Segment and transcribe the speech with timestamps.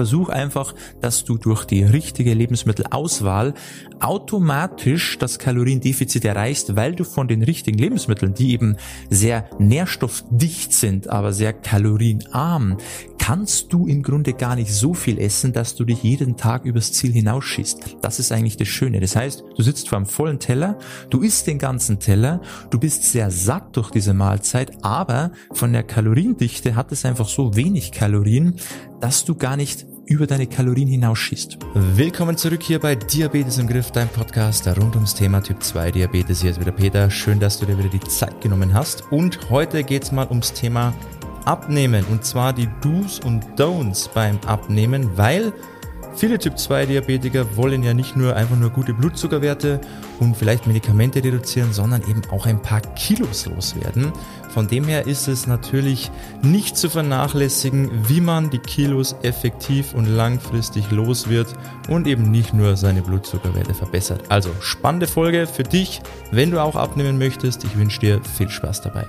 [0.00, 3.52] Versuch einfach, dass du durch die richtige Lebensmittelauswahl
[4.00, 8.76] automatisch das Kaloriendefizit erreichst, weil du von den richtigen Lebensmitteln, die eben
[9.10, 12.78] sehr nährstoffdicht sind, aber sehr kalorienarm,
[13.18, 16.92] kannst du im Grunde gar nicht so viel essen, dass du dich jeden Tag übers
[16.92, 17.98] Ziel hinausschießt.
[18.00, 19.00] Das ist eigentlich das Schöne.
[19.00, 20.78] Das heißt, du sitzt vor einem vollen Teller,
[21.10, 22.40] du isst den ganzen Teller,
[22.70, 27.54] du bist sehr satt durch diese Mahlzeit, aber von der Kaloriendichte hat es einfach so
[27.54, 28.56] wenig Kalorien,
[29.00, 31.56] dass du gar nicht über deine Kalorien hinausschießt.
[31.72, 36.42] Willkommen zurück hier bei Diabetes im Griff, dein Podcast rund ums Thema Typ 2 Diabetes.
[36.42, 37.08] Hier ist wieder Peter.
[37.08, 39.04] Schön, dass du dir wieder die Zeit genommen hast.
[39.12, 40.92] Und heute geht's mal ums Thema
[41.44, 42.04] Abnehmen.
[42.10, 45.52] Und zwar die Do's und Don'ts beim Abnehmen, weil
[46.14, 49.80] Viele Typ-2-Diabetiker wollen ja nicht nur einfach nur gute Blutzuckerwerte
[50.18, 54.12] und vielleicht Medikamente reduzieren, sondern eben auch ein paar Kilos loswerden.
[54.50, 56.10] Von dem her ist es natürlich
[56.42, 61.54] nicht zu vernachlässigen, wie man die Kilos effektiv und langfristig los wird
[61.88, 64.24] und eben nicht nur seine Blutzuckerwerte verbessert.
[64.28, 66.02] Also spannende Folge für dich,
[66.32, 67.64] wenn du auch abnehmen möchtest.
[67.64, 69.06] Ich wünsche dir viel Spaß dabei.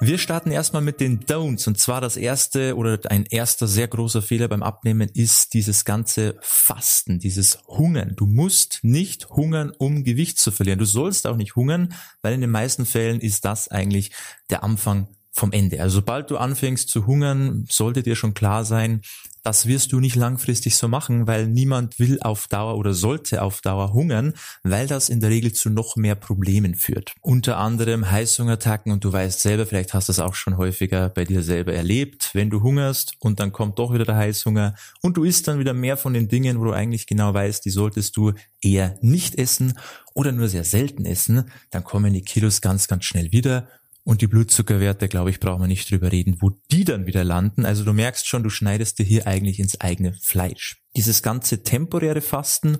[0.00, 1.66] Wir starten erstmal mit den Don'ts.
[1.66, 6.36] Und zwar das erste oder ein erster sehr großer Fehler beim Abnehmen ist dieses ganze
[6.40, 8.14] Fasten, dieses Hungern.
[8.14, 10.78] Du musst nicht hungern, um Gewicht zu verlieren.
[10.78, 14.12] Du sollst auch nicht hungern, weil in den meisten Fällen ist das eigentlich
[14.50, 15.82] der Anfang vom Ende.
[15.82, 19.02] Also sobald du anfängst zu hungern, sollte dir schon klar sein,
[19.42, 23.60] das wirst du nicht langfristig so machen, weil niemand will auf Dauer oder sollte auf
[23.60, 27.14] Dauer hungern, weil das in der Regel zu noch mehr Problemen führt.
[27.20, 31.24] Unter anderem Heißhungerattacken und du weißt selber, vielleicht hast du das auch schon häufiger bei
[31.24, 35.24] dir selber erlebt, wenn du hungerst und dann kommt doch wieder der Heißhunger und du
[35.24, 38.32] isst dann wieder mehr von den Dingen, wo du eigentlich genau weißt, die solltest du
[38.60, 39.78] eher nicht essen
[40.14, 43.68] oder nur sehr selten essen, dann kommen die Kilos ganz, ganz schnell wieder
[44.08, 47.66] und die Blutzuckerwerte, glaube ich, brauchen wir nicht drüber reden, wo die dann wieder landen.
[47.66, 50.82] Also du merkst schon, du schneidest dir hier eigentlich ins eigene Fleisch.
[50.96, 52.78] Dieses ganze temporäre Fasten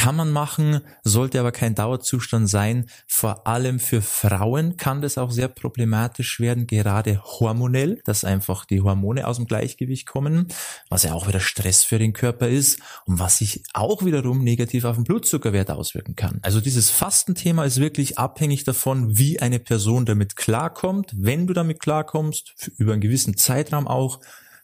[0.00, 2.86] kann man machen, sollte aber kein Dauerzustand sein.
[3.06, 8.80] Vor allem für Frauen kann das auch sehr problematisch werden, gerade hormonell, dass einfach die
[8.80, 10.48] Hormone aus dem Gleichgewicht kommen,
[10.88, 14.86] was ja auch wieder Stress für den Körper ist und was sich auch wiederum negativ
[14.86, 16.38] auf den Blutzuckerwert auswirken kann.
[16.40, 21.12] Also dieses Fastenthema ist wirklich abhängig davon, wie eine Person damit klarkommt.
[21.14, 24.20] Wenn du damit klarkommst, über einen gewissen Zeitraum auch,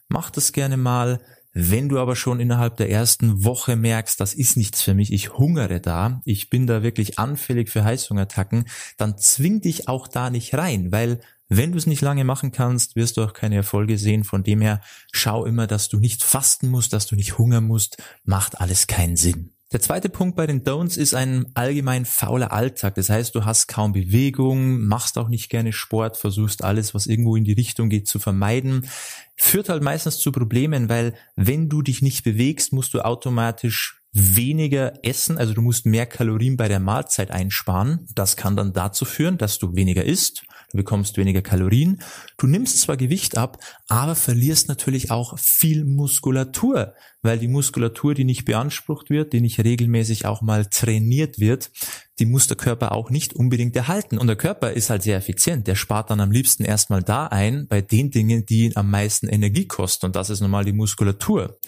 [0.07, 1.19] mach das gerne mal
[1.59, 5.33] wenn du aber schon innerhalb der ersten Woche merkst, das ist nichts für mich, ich
[5.33, 8.65] hungere da, ich bin da wirklich anfällig für Heißhungerattacken,
[8.97, 11.19] dann zwing dich auch da nicht rein, weil
[11.49, 14.25] wenn du es nicht lange machen kannst, wirst du auch keine Erfolge sehen.
[14.25, 14.81] Von dem her
[15.13, 19.15] schau immer, dass du nicht fasten musst, dass du nicht hungern musst, macht alles keinen
[19.15, 19.56] Sinn.
[19.73, 22.95] Der zweite Punkt bei den Don'ts ist ein allgemein fauler Alltag.
[22.95, 27.35] Das heißt, du hast kaum Bewegung, machst auch nicht gerne Sport, versuchst alles, was irgendwo
[27.35, 28.87] in die Richtung geht, zu vermeiden.
[29.35, 34.93] Führt halt meistens zu Problemen, weil wenn du dich nicht bewegst, musst du automatisch weniger
[35.03, 38.07] essen, also du musst mehr Kalorien bei der Mahlzeit einsparen.
[38.15, 42.01] Das kann dann dazu führen, dass du weniger isst du bekommst weniger Kalorien,
[42.37, 43.57] du nimmst zwar Gewicht ab,
[43.87, 49.59] aber verlierst natürlich auch viel Muskulatur, weil die Muskulatur, die nicht beansprucht wird, die nicht
[49.59, 51.71] regelmäßig auch mal trainiert wird,
[52.19, 54.17] die muss der Körper auch nicht unbedingt erhalten.
[54.17, 55.67] Und der Körper ist halt sehr effizient.
[55.67, 59.27] Der spart dann am liebsten erstmal da ein, bei den Dingen, die ihn am meisten
[59.27, 60.07] Energie kosten.
[60.07, 61.59] Und das ist normal die Muskulatur.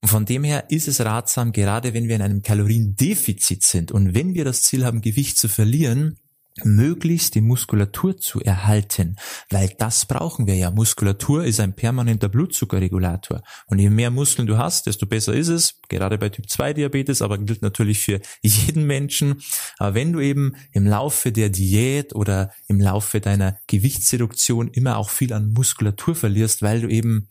[0.00, 4.14] Und von dem her ist es ratsam, gerade wenn wir in einem Kaloriendefizit sind und
[4.14, 6.18] wenn wir das Ziel haben, Gewicht zu verlieren,
[6.64, 9.16] möglichst die Muskulatur zu erhalten,
[9.50, 10.70] weil das brauchen wir ja.
[10.70, 13.42] Muskulatur ist ein permanenter Blutzuckerregulator.
[13.66, 17.22] Und je mehr Muskeln du hast, desto besser ist es, gerade bei Typ 2 Diabetes,
[17.22, 19.40] aber gilt natürlich für jeden Menschen.
[19.78, 25.10] Aber wenn du eben im Laufe der Diät oder im Laufe deiner Gewichtsreduktion immer auch
[25.10, 27.28] viel an Muskulatur verlierst, weil du eben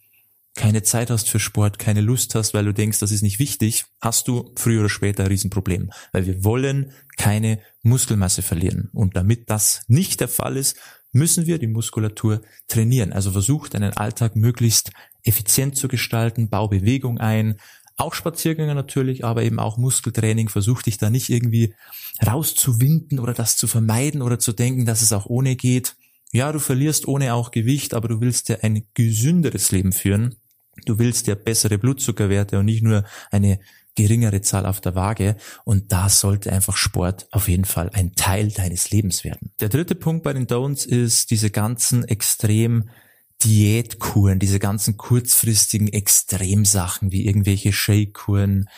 [0.58, 3.86] keine Zeit hast für Sport, keine Lust hast, weil du denkst, das ist nicht wichtig,
[4.02, 5.92] hast du früher oder später ein Riesenproblem.
[6.12, 8.90] Weil wir wollen keine Muskelmasse verlieren.
[8.92, 10.76] Und damit das nicht der Fall ist,
[11.14, 13.14] müssen wir die Muskulatur trainieren.
[13.14, 14.92] Also versuch deinen Alltag möglichst
[15.24, 17.58] effizient zu gestalten, bau Bewegung ein,
[17.96, 20.50] auch Spaziergänge natürlich, aber eben auch Muskeltraining.
[20.50, 21.74] Versuch dich da nicht irgendwie
[22.26, 25.96] rauszuwinden oder das zu vermeiden oder zu denken, dass es auch ohne geht.
[26.32, 30.36] Ja, du verlierst ohne auch Gewicht, aber du willst ja ein gesünderes Leben führen.
[30.88, 33.60] Du willst ja bessere Blutzuckerwerte und nicht nur eine
[33.96, 35.36] geringere Zahl auf der Waage.
[35.66, 39.52] Und da sollte einfach Sport auf jeden Fall ein Teil deines Lebens werden.
[39.60, 42.90] Der dritte Punkt bei den Don'ts ist diese ganzen extrem
[43.44, 48.70] Diätkuren, diese ganzen kurzfristigen Extremsachen wie irgendwelche Shake-Kuren,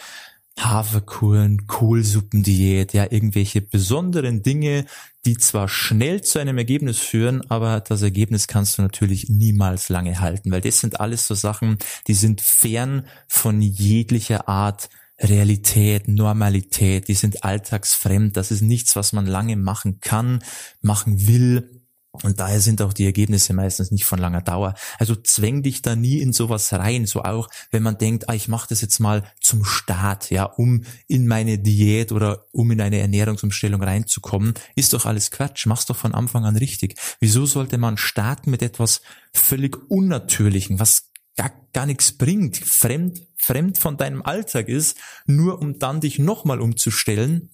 [0.66, 4.86] Haferkuren, Kohlsuppendiät, ja, irgendwelche besonderen Dinge,
[5.26, 10.20] die zwar schnell zu einem Ergebnis führen, aber das Ergebnis kannst du natürlich niemals lange
[10.20, 11.78] halten, weil das sind alles so Sachen,
[12.08, 14.90] die sind fern von jeglicher Art
[15.22, 20.42] Realität, Normalität, die sind alltagsfremd, das ist nichts, was man lange machen kann,
[20.82, 21.79] machen will,
[22.24, 24.76] und daher sind auch die Ergebnisse meistens nicht von langer Dauer.
[24.98, 27.06] Also zwäng dich da nie in sowas rein.
[27.06, 30.84] So auch, wenn man denkt, ah, ich mache das jetzt mal zum Start, ja, um
[31.08, 35.66] in meine Diät oder um in eine Ernährungsumstellung reinzukommen, ist doch alles Quatsch.
[35.66, 36.96] Mach's doch von Anfang an richtig.
[37.20, 39.02] Wieso sollte man starten mit etwas
[39.34, 45.80] völlig Unnatürlichen, was gar, gar nichts bringt, fremd, fremd von deinem Alltag ist, nur um
[45.80, 47.50] dann dich nochmal umzustellen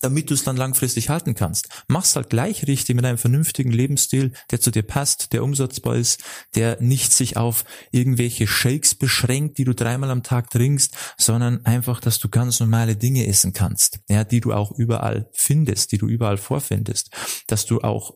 [0.00, 1.68] damit du es dann langfristig halten kannst.
[1.88, 6.22] Mach's halt gleich richtig mit einem vernünftigen Lebensstil, der zu dir passt, der umsatzbar ist,
[6.54, 12.00] der nicht sich auf irgendwelche Shakes beschränkt, die du dreimal am Tag trinkst, sondern einfach,
[12.00, 16.08] dass du ganz normale Dinge essen kannst, ja, die du auch überall findest, die du
[16.08, 17.10] überall vorfindest,
[17.46, 18.14] dass du auch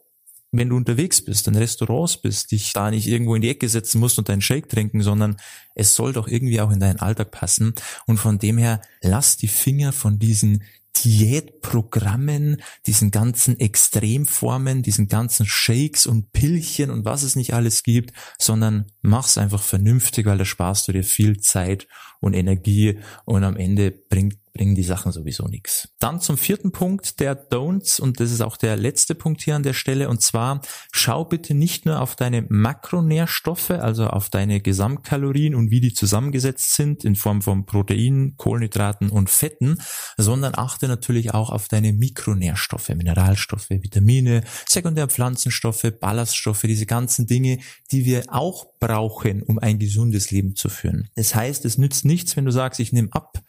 [0.52, 4.00] wenn du unterwegs bist, in Restaurants bist, dich da nicht irgendwo in die Ecke setzen
[4.00, 5.36] musst und deinen Shake trinken, sondern
[5.74, 7.74] es soll doch irgendwie auch in deinen Alltag passen.
[8.06, 10.62] Und von dem her, lass die Finger von diesen
[11.04, 18.12] Diätprogrammen, diesen ganzen Extremformen, diesen ganzen Shakes und Pillchen und was es nicht alles gibt,
[18.38, 21.86] sondern mach's einfach vernünftig, weil da sparst du dir viel Zeit
[22.26, 25.90] und Energie und am Ende bringt bringen die Sachen sowieso nichts.
[25.98, 29.62] Dann zum vierten Punkt der Don'ts und das ist auch der letzte Punkt hier an
[29.62, 30.62] der Stelle und zwar
[30.92, 36.74] schau bitte nicht nur auf deine Makronährstoffe, also auf deine Gesamtkalorien und wie die zusammengesetzt
[36.74, 39.78] sind in Form von Proteinen, Kohlenhydraten und Fetten,
[40.16, 47.58] sondern achte natürlich auch auf deine Mikronährstoffe, Mineralstoffe, Vitamine, Sekundärpflanzenstoffe, Ballaststoffe, diese ganzen Dinge,
[47.92, 51.08] die wir auch brauchen, um ein gesundes Leben zu führen.
[51.14, 53.42] Das heißt, es nützt nichts, wenn du sagst, ich nehme ab,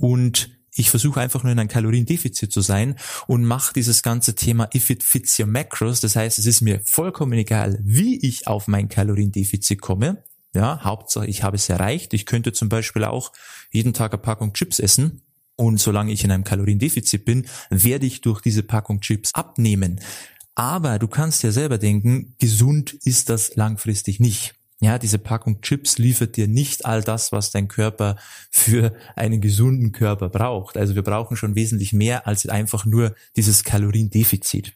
[0.00, 2.96] und ich versuche einfach nur in ein Kaloriendefizit zu sein
[3.26, 6.00] und mache dieses ganze Thema if it fits your macros.
[6.00, 10.24] Das heißt, es ist mir vollkommen egal, wie ich auf mein Kaloriendefizit komme.
[10.54, 12.14] Ja, Hauptsache, ich habe es erreicht.
[12.14, 13.32] Ich könnte zum Beispiel auch
[13.70, 15.22] jeden Tag eine Packung Chips essen.
[15.54, 20.00] Und solange ich in einem Kaloriendefizit bin, werde ich durch diese Packung Chips abnehmen.
[20.54, 24.54] Aber du kannst ja selber denken, gesund ist das langfristig nicht.
[24.82, 28.16] Ja, diese Packung Chips liefert dir nicht all das, was dein Körper
[28.50, 30.78] für einen gesunden Körper braucht.
[30.78, 34.72] Also wir brauchen schon wesentlich mehr als einfach nur dieses Kaloriendefizit.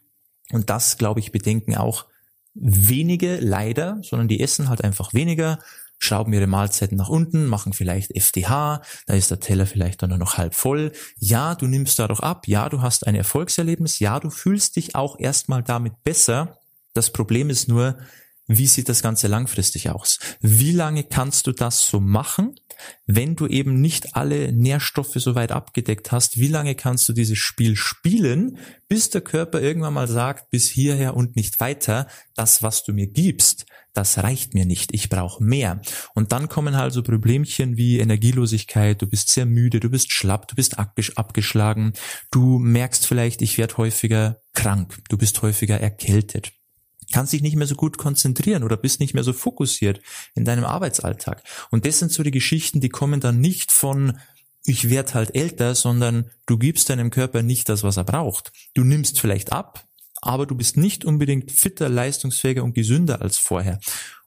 [0.53, 2.07] Und das, glaube ich, bedenken auch
[2.53, 5.59] wenige leider, sondern die essen halt einfach weniger,
[5.99, 10.19] schrauben ihre Mahlzeiten nach unten, machen vielleicht FDH, da ist der Teller vielleicht dann nur
[10.19, 10.93] noch halb voll.
[11.19, 15.19] Ja, du nimmst dadurch ab, ja, du hast ein Erfolgserlebnis, ja, du fühlst dich auch
[15.19, 16.59] erstmal damit besser.
[16.93, 17.97] Das Problem ist nur,
[18.47, 20.19] wie sieht das Ganze langfristig aus?
[20.41, 22.55] Wie lange kannst du das so machen,
[23.07, 26.39] wenn du eben nicht alle Nährstoffe so weit abgedeckt hast?
[26.39, 28.59] Wie lange kannst du dieses Spiel spielen,
[28.89, 33.07] bis der Körper irgendwann mal sagt, bis hierher und nicht weiter, das, was du mir
[33.07, 33.65] gibst,
[33.95, 35.81] das reicht mir nicht, ich brauche mehr.
[36.15, 40.49] Und dann kommen halt so Problemchen wie Energielosigkeit, du bist sehr müde, du bist schlapp,
[40.49, 41.95] du bist abgeschlagen,
[42.31, 46.53] du merkst vielleicht, ich werde häufiger krank, du bist häufiger erkältet
[47.15, 50.01] kannst dich nicht mehr so gut konzentrieren oder bist nicht mehr so fokussiert
[50.35, 51.45] in deinem Arbeitsalltag.
[51.71, 54.19] Und das sind so die Geschichten, die kommen dann nicht von
[54.67, 58.51] ich werde halt älter, sondern du gibst deinem Körper nicht das, was er braucht.
[58.73, 59.87] Du nimmst vielleicht ab,
[60.23, 63.79] aber du bist nicht unbedingt fitter, leistungsfähiger und gesünder als vorher.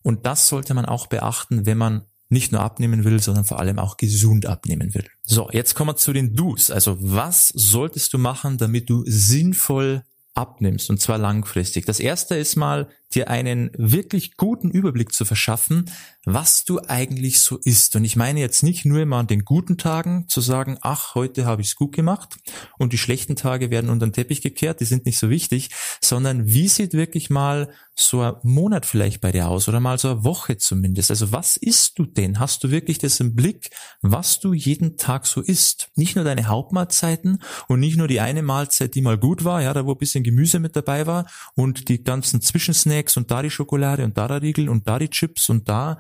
[0.04, 3.80] Und das sollte man auch beachten, wenn man nicht nur abnehmen will, sondern vor allem
[3.80, 5.08] auch gesund abnehmen will.
[5.24, 6.72] So, jetzt kommen wir zu den Do's.
[6.72, 10.04] Also was solltest du machen, damit du sinnvoll
[10.38, 11.86] abnimmst und zwar langfristig.
[11.86, 15.90] Das erste ist mal, dir einen wirklich guten Überblick zu verschaffen,
[16.26, 17.96] was du eigentlich so isst.
[17.96, 21.46] Und ich meine jetzt nicht nur immer an den guten Tagen zu sagen, ach, heute
[21.46, 22.36] habe ich es gut gemacht
[22.78, 25.70] und die schlechten Tage werden unter den Teppich gekehrt, die sind nicht so wichtig,
[26.02, 30.10] sondern wie sieht wirklich mal so ein Monat vielleicht bei dir aus oder mal so
[30.12, 31.10] eine Woche zumindest.
[31.10, 32.40] Also was isst du denn?
[32.40, 33.72] Hast du wirklich das im Blick,
[34.02, 35.90] was du jeden Tag so isst?
[35.96, 39.74] Nicht nur deine Hauptmahlzeiten und nicht nur die eine Mahlzeit, die mal gut war, ja,
[39.74, 43.52] da wo ein bisschen Gemüse mit dabei war und die ganzen Zwischensnacks und da die
[43.52, 46.00] Schokolade und da der Riegel und da die Chips und da,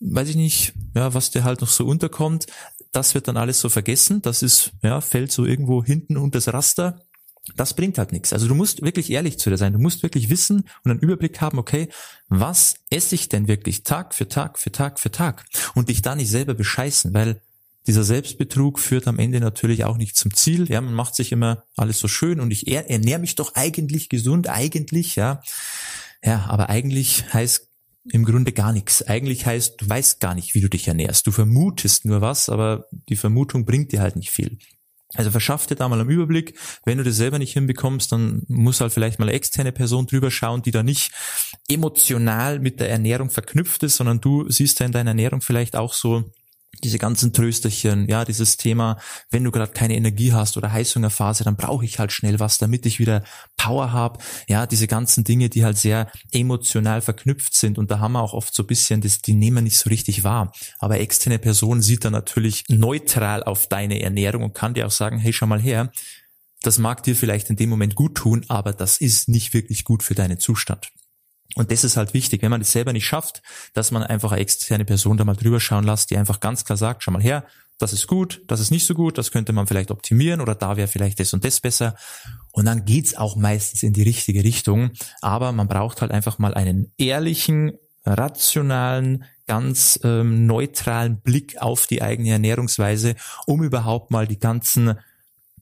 [0.00, 2.46] weiß ich nicht, ja, was dir halt noch so unterkommt.
[2.92, 4.22] Das wird dann alles so vergessen.
[4.22, 7.00] Das ist, ja, fällt so irgendwo hinten unter das Raster
[7.54, 8.32] das bringt halt nichts.
[8.32, 9.72] Also du musst wirklich ehrlich zu dir sein.
[9.72, 11.88] Du musst wirklich wissen und einen Überblick haben, okay,
[12.28, 15.44] was esse ich denn wirklich Tag für Tag für Tag für Tag?
[15.74, 17.40] Und dich da nicht selber bescheißen, weil
[17.86, 20.68] dieser Selbstbetrug führt am Ende natürlich auch nicht zum Ziel.
[20.68, 24.48] Ja, man macht sich immer alles so schön und ich ernähre mich doch eigentlich gesund,
[24.48, 25.40] eigentlich, ja.
[26.22, 27.68] Ja, aber eigentlich heißt
[28.12, 29.02] im Grunde gar nichts.
[29.02, 31.26] Eigentlich heißt, du weißt gar nicht, wie du dich ernährst.
[31.26, 34.58] Du vermutest nur was, aber die Vermutung bringt dir halt nicht viel.
[35.14, 36.58] Also verschaff dir da mal einen Überblick.
[36.84, 40.30] Wenn du das selber nicht hinbekommst, dann muss halt vielleicht mal eine externe Person drüber
[40.30, 41.12] schauen, die da nicht
[41.68, 45.94] emotional mit der Ernährung verknüpft ist, sondern du siehst ja in deiner Ernährung vielleicht auch
[45.94, 46.24] so
[46.82, 48.98] diese ganzen Trösterchen, ja, dieses Thema,
[49.30, 52.86] wenn du gerade keine Energie hast oder Heißhungerphase, dann brauche ich halt schnell was, damit
[52.86, 53.24] ich wieder
[53.56, 54.18] Power habe.
[54.48, 58.34] Ja, diese ganzen Dinge, die halt sehr emotional verknüpft sind und da haben wir auch
[58.34, 60.52] oft so ein bisschen, das, die nehmen wir nicht so richtig wahr.
[60.78, 65.18] Aber externe Person sieht dann natürlich neutral auf deine Ernährung und kann dir auch sagen,
[65.18, 65.90] hey, schau mal her,
[66.62, 70.02] das mag dir vielleicht in dem Moment gut tun, aber das ist nicht wirklich gut
[70.02, 70.90] für deinen Zustand.
[71.54, 74.40] Und das ist halt wichtig, wenn man das selber nicht schafft, dass man einfach eine
[74.40, 77.44] externe Person da mal drüber schauen lässt, die einfach ganz klar sagt, schau mal her,
[77.78, 80.76] das ist gut, das ist nicht so gut, das könnte man vielleicht optimieren oder da
[80.76, 81.94] wäre vielleicht das und das besser.
[82.52, 84.92] Und dann geht's auch meistens in die richtige Richtung.
[85.20, 87.72] Aber man braucht halt einfach mal einen ehrlichen,
[88.06, 93.14] rationalen, ganz ähm, neutralen Blick auf die eigene Ernährungsweise,
[93.46, 94.98] um überhaupt mal die ganzen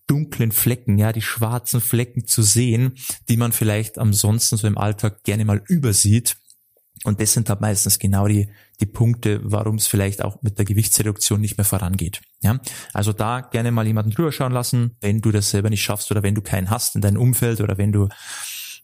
[0.06, 2.94] dunklen Flecken, ja, die schwarzen Flecken zu sehen,
[3.28, 6.36] die man vielleicht ansonsten so im Alltag gerne mal übersieht.
[7.04, 8.48] Und das sind halt meistens genau die,
[8.80, 12.22] die Punkte, warum es vielleicht auch mit der Gewichtsreduktion nicht mehr vorangeht.
[12.40, 12.60] Ja,
[12.92, 16.22] also da gerne mal jemanden drüber schauen lassen, wenn du das selber nicht schaffst oder
[16.22, 18.08] wenn du keinen hast in deinem Umfeld oder wenn du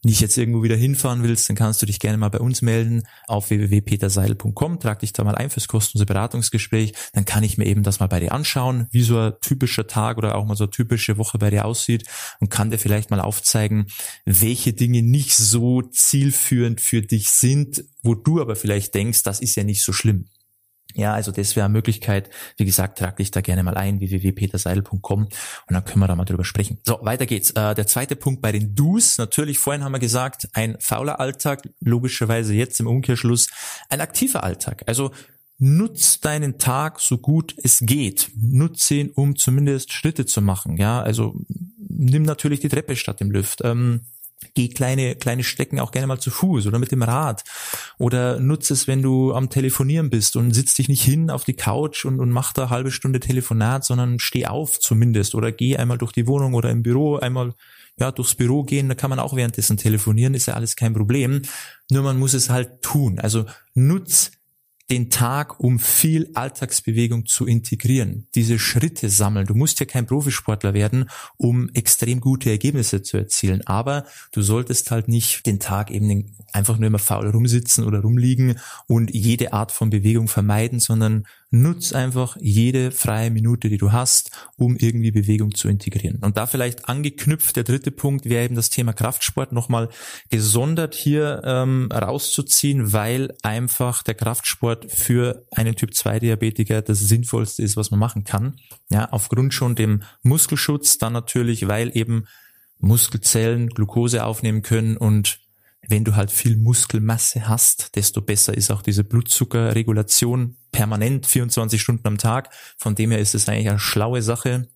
[0.03, 3.03] nicht jetzt irgendwo wieder hinfahren willst, dann kannst du dich gerne mal bei uns melden
[3.27, 7.83] auf www.peterseil.com, trag dich da mal ein fürs kostenlose Beratungsgespräch, dann kann ich mir eben
[7.83, 10.71] das mal bei dir anschauen, wie so ein typischer Tag oder auch mal so eine
[10.71, 12.05] typische Woche bei dir aussieht
[12.41, 13.87] und kann dir vielleicht mal aufzeigen,
[14.25, 19.57] welche Dinge nicht so zielführend für dich sind, wo du aber vielleicht denkst, das ist
[19.57, 20.27] ja nicht so schlimm.
[20.95, 22.31] Ja, also das wäre eine Möglichkeit.
[22.57, 25.31] Wie gesagt, trag dich da gerne mal ein, www.peterseidel.com und
[25.69, 26.79] dann können wir da mal drüber sprechen.
[26.85, 27.51] So, weiter geht's.
[27.51, 29.19] Äh, der zweite Punkt bei den Do's.
[29.19, 33.49] Natürlich, vorhin haben wir gesagt, ein fauler Alltag, logischerweise jetzt im Umkehrschluss
[33.89, 34.85] ein aktiver Alltag.
[34.87, 35.11] Also
[35.59, 38.31] nutz deinen Tag so gut es geht.
[38.35, 40.79] Nutz ihn, um zumindest Schritte zu machen.
[40.79, 41.35] Ja, also
[41.79, 43.61] nimm natürlich die Treppe statt dem Lift.
[43.63, 44.01] Ähm,
[44.55, 47.45] Geh kleine, kleine Strecken auch gerne mal zu Fuß oder mit dem Rad.
[47.99, 51.55] Oder nutze es, wenn du am Telefonieren bist und sitz dich nicht hin auf die
[51.55, 55.99] Couch und, und mach da halbe Stunde Telefonat, sondern steh auf zumindest oder geh einmal
[55.99, 57.55] durch die Wohnung oder im Büro einmal
[57.99, 61.43] ja, durchs Büro gehen, da kann man auch währenddessen telefonieren, ist ja alles kein Problem.
[61.91, 63.19] Nur man muss es halt tun.
[63.19, 63.45] Also
[63.75, 64.31] nutz
[64.91, 69.47] den Tag, um viel Alltagsbewegung zu integrieren, diese Schritte sammeln.
[69.47, 74.91] Du musst ja kein Profisportler werden, um extrem gute Ergebnisse zu erzielen, aber du solltest
[74.91, 79.71] halt nicht den Tag eben einfach nur immer faul rumsitzen oder rumliegen und jede Art
[79.71, 85.55] von Bewegung vermeiden, sondern nutz einfach jede freie Minute, die du hast, um irgendwie Bewegung
[85.55, 86.19] zu integrieren.
[86.23, 89.89] Und da vielleicht angeknüpft, der dritte Punkt wäre eben das Thema Kraftsport nochmal
[90.31, 97.63] gesondert hier ähm, rauszuziehen, weil einfach der Kraftsport für einen Typ 2 Diabetiker das Sinnvollste
[97.63, 98.57] ist, was man machen kann.
[98.89, 102.27] Ja, aufgrund schon dem Muskelschutz, dann natürlich, weil eben
[102.79, 105.41] Muskelzellen Glucose aufnehmen können und
[105.89, 112.07] wenn du halt viel Muskelmasse hast, desto besser ist auch diese Blutzuckerregulation permanent 24 Stunden
[112.07, 112.51] am Tag.
[112.77, 114.69] Von dem her ist es eigentlich eine schlaue Sache,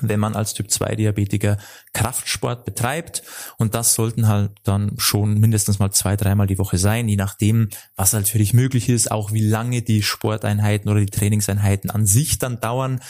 [0.00, 1.58] wenn man als Typ 2 Diabetiker
[1.92, 3.22] Kraftsport betreibt.
[3.58, 7.68] Und das sollten halt dann schon mindestens mal zwei, dreimal die Woche sein, je nachdem,
[7.96, 12.06] was halt für dich möglich ist, auch wie lange die Sporteinheiten oder die Trainingseinheiten an
[12.06, 13.00] sich dann dauern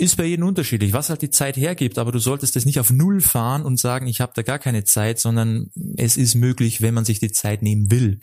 [0.00, 2.90] ist bei jedem unterschiedlich, was halt die Zeit hergibt, aber du solltest das nicht auf
[2.90, 6.94] Null fahren und sagen, ich habe da gar keine Zeit, sondern es ist möglich, wenn
[6.94, 8.20] man sich die Zeit nehmen will.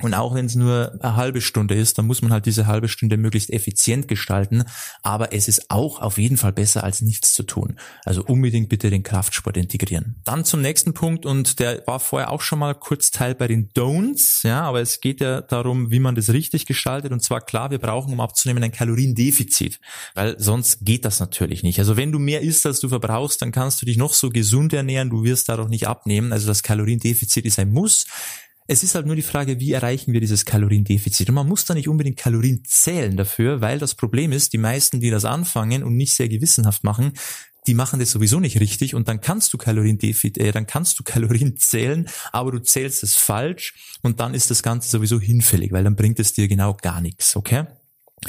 [0.00, 2.88] Und auch wenn es nur eine halbe Stunde ist, dann muss man halt diese halbe
[2.88, 4.64] Stunde möglichst effizient gestalten.
[5.02, 7.78] Aber es ist auch auf jeden Fall besser, als nichts zu tun.
[8.04, 10.20] Also unbedingt bitte den Kraftsport integrieren.
[10.24, 13.70] Dann zum nächsten Punkt und der war vorher auch schon mal kurz Teil bei den
[13.70, 14.46] Don'ts.
[14.46, 17.10] Ja, aber es geht ja darum, wie man das richtig gestaltet.
[17.10, 19.80] Und zwar klar, wir brauchen, um abzunehmen, ein Kaloriendefizit.
[20.14, 21.80] Weil sonst geht das natürlich nicht.
[21.80, 24.72] Also wenn du mehr isst, als du verbrauchst, dann kannst du dich noch so gesund
[24.72, 25.10] ernähren.
[25.10, 26.32] Du wirst dadurch nicht abnehmen.
[26.32, 28.06] Also das Kaloriendefizit ist ein Muss.
[28.70, 31.30] Es ist halt nur die Frage, wie erreichen wir dieses Kaloriendefizit?
[31.30, 35.00] Und man muss da nicht unbedingt Kalorien zählen dafür, weil das Problem ist, die meisten,
[35.00, 37.14] die das anfangen und nicht sehr gewissenhaft machen,
[37.66, 41.02] die machen das sowieso nicht richtig und dann kannst du Kaloriendefizit, äh, dann kannst du
[41.04, 45.84] Kalorien zählen, aber du zählst es falsch und dann ist das Ganze sowieso hinfällig, weil
[45.84, 47.64] dann bringt es dir genau gar nichts, okay?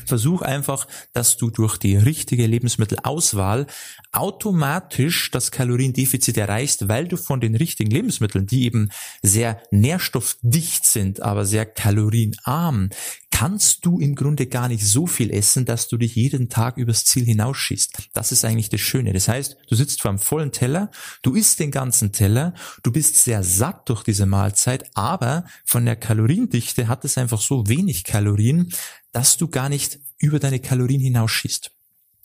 [0.06, 3.68] Versuch einfach, dass du durch die richtige Lebensmittelauswahl
[4.12, 8.90] automatisch das Kaloriendefizit erreichst, weil du von den richtigen Lebensmitteln, die eben
[9.22, 12.90] sehr nährstoffdicht sind, aber sehr kalorienarm,
[13.32, 17.06] kannst du im Grunde gar nicht so viel essen, dass du dich jeden Tag übers
[17.06, 18.10] Ziel hinausschießt.
[18.14, 19.14] Das ist eigentlich das Schöne.
[19.14, 20.92] Das heißt, du sitzt vor einem vollen Teller,
[21.22, 22.54] du isst den ganzen Teller,
[22.84, 27.68] du bist sehr satt durch diese Mahlzeit, aber von der Kaloriendichte hat es einfach so
[27.68, 28.74] wenig Kalorien,
[29.12, 31.72] dass du gar nicht über deine Kalorien hinausschießt.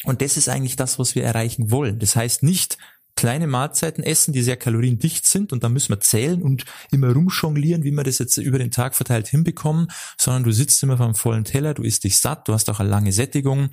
[0.04, 1.98] Und das ist eigentlich das, was wir erreichen wollen.
[1.98, 2.76] Das heißt nicht
[3.16, 7.84] kleine Mahlzeiten essen, die sehr kaloriendicht sind und da müssen wir zählen und immer rumjonglieren,
[7.84, 9.88] wie wir das jetzt über den Tag verteilt hinbekommen,
[10.18, 12.88] sondern du sitzt immer vom vollen Teller, du isst dich satt, du hast auch eine
[12.88, 13.70] lange Sättigung,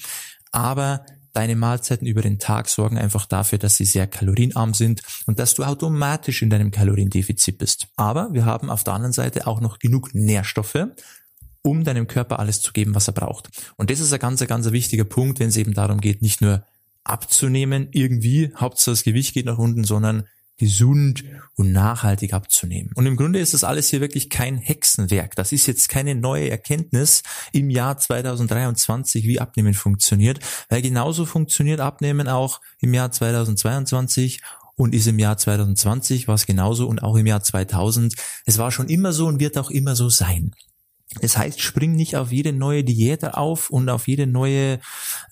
[0.52, 5.40] aber deine Mahlzeiten über den Tag sorgen einfach dafür, dass sie sehr kalorienarm sind und
[5.40, 7.88] dass du automatisch in deinem Kaloriendefizit bist.
[7.96, 10.88] Aber wir haben auf der anderen Seite auch noch genug Nährstoffe,
[11.64, 13.50] um deinem Körper alles zu geben, was er braucht.
[13.78, 16.64] Und das ist ein ganz, ganz wichtiger Punkt, wenn es eben darum geht, nicht nur
[17.04, 20.28] abzunehmen, irgendwie, Hauptsache das Gewicht geht nach unten, sondern
[20.58, 21.24] gesund
[21.56, 22.92] und nachhaltig abzunehmen.
[22.94, 25.36] Und im Grunde ist das alles hier wirklich kein Hexenwerk.
[25.36, 30.40] Das ist jetzt keine neue Erkenntnis im Jahr 2023, wie Abnehmen funktioniert,
[30.70, 34.42] weil genauso funktioniert Abnehmen auch im Jahr 2022
[34.76, 38.14] und ist im Jahr 2020 war es genauso und auch im Jahr 2000.
[38.46, 40.54] Es war schon immer so und wird auch immer so sein.
[41.20, 44.80] Das heißt, spring nicht auf jede neue Diät auf und auf jede neue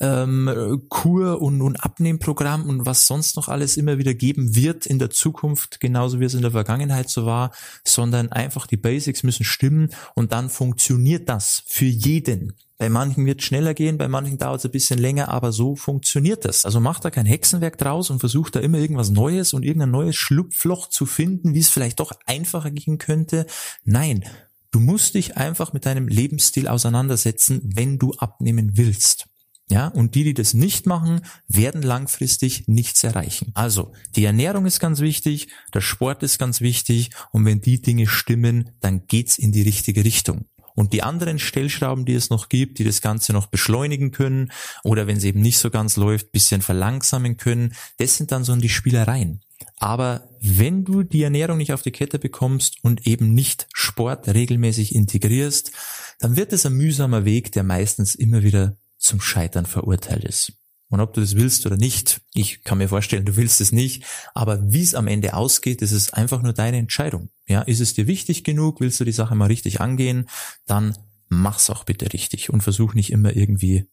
[0.01, 5.00] ähm, Kur und, und Abnehmprogramm und was sonst noch alles immer wieder geben wird in
[5.00, 7.51] der Zukunft, genauso wie es in der Vergangenheit so war,
[7.86, 12.53] sondern einfach die Basics müssen stimmen und dann funktioniert das für jeden.
[12.77, 16.45] Bei manchen wird schneller gehen, bei manchen dauert es ein bisschen länger, aber so funktioniert
[16.45, 16.63] das.
[16.63, 20.15] Also mach da kein Hexenwerk draus und versuch da immer irgendwas Neues und irgendein neues
[20.15, 23.45] Schlupfloch zu finden, wie es vielleicht doch einfacher gehen könnte.
[23.83, 24.24] Nein,
[24.71, 29.27] Du musst dich einfach mit deinem Lebensstil auseinandersetzen, wenn du abnehmen willst.
[29.71, 33.51] Ja, und die, die das nicht machen, werden langfristig nichts erreichen.
[33.53, 38.07] Also, die Ernährung ist ganz wichtig, der Sport ist ganz wichtig und wenn die Dinge
[38.07, 40.45] stimmen, dann geht's in die richtige Richtung.
[40.79, 44.50] Und die anderen Stellschrauben, die es noch gibt, die das Ganze noch beschleunigen können
[44.86, 48.55] oder wenn es eben nicht so ganz läuft, bisschen verlangsamen können, das sind dann so
[48.55, 49.41] die Spielereien.
[49.75, 54.95] Aber wenn du die Ernährung nicht auf die Kette bekommst und eben nicht Sport regelmäßig
[54.95, 55.74] integrierst,
[56.19, 60.53] dann wird es ein mühsamer Weg, der meistens immer wieder zum Scheitern verurteilt ist.
[60.89, 64.03] Und ob du das willst oder nicht, ich kann mir vorstellen, du willst es nicht,
[64.34, 67.29] aber wie es am Ende ausgeht, das ist einfach nur deine Entscheidung.
[67.48, 70.27] Ja, ist es dir wichtig genug, willst du die Sache mal richtig angehen,
[70.65, 73.88] dann mach's auch bitte richtig und versuch nicht immer irgendwie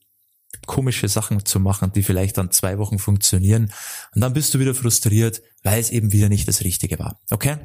[0.67, 3.73] komische Sachen zu machen, die vielleicht dann zwei Wochen funktionieren.
[4.15, 7.21] Und dann bist du wieder frustriert, weil es eben wieder nicht das Richtige war.
[7.31, 7.59] Okay?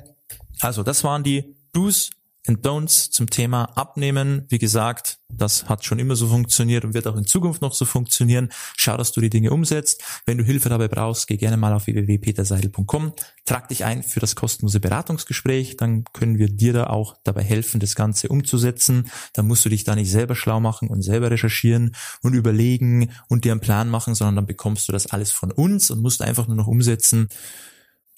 [0.60, 2.12] Also, das waren die Do's
[2.48, 4.46] and Don'ts zum Thema Abnehmen.
[4.50, 7.86] Wie gesagt, das hat schon immer so funktioniert und wird auch in Zukunft noch so
[7.86, 8.50] funktionieren.
[8.76, 10.04] Schau, dass du die Dinge umsetzt.
[10.26, 13.14] Wenn du Hilfe dabei brauchst, geh gerne mal auf www.peterseidel.com,
[13.46, 17.80] trag dich ein für das kostenlose Beratungsgespräch, dann können wir dir da auch dabei helfen,
[17.80, 19.10] das Ganze umzusetzen.
[19.34, 23.46] Dann musst du dich da nicht selber schlau machen und selber recherchieren und überlegen und
[23.46, 26.48] dir einen Plan machen, sondern dann bekommst du das alles von uns und musst einfach
[26.48, 27.30] nur noch umsetzen.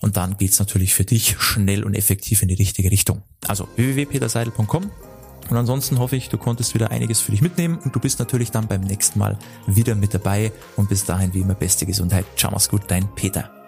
[0.03, 3.23] Und dann geht's natürlich für dich schnell und effektiv in die richtige Richtung.
[3.47, 4.91] Also www.peterseidel.com
[5.49, 8.51] und ansonsten hoffe ich, du konntest wieder einiges für dich mitnehmen und du bist natürlich
[8.51, 9.37] dann beim nächsten Mal
[9.67, 12.25] wieder mit dabei und bis dahin wie immer beste Gesundheit.
[12.35, 13.62] Ciao, mach's gut, dein Peter.